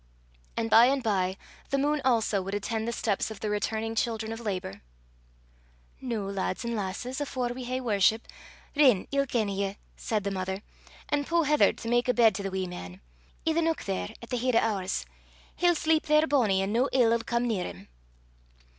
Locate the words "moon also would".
1.77-2.55